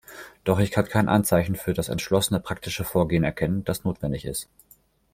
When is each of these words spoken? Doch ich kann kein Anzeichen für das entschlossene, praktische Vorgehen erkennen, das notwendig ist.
Doch 0.45 0.57
ich 0.57 0.71
kann 0.71 0.87
kein 0.87 1.07
Anzeichen 1.07 1.55
für 1.55 1.75
das 1.75 1.87
entschlossene, 1.87 2.39
praktische 2.39 2.83
Vorgehen 2.83 3.23
erkennen, 3.23 3.63
das 3.65 3.83
notwendig 3.83 4.25
ist. 4.25 4.49